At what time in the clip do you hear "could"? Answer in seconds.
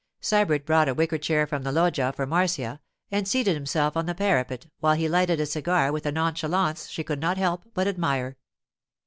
7.03-7.19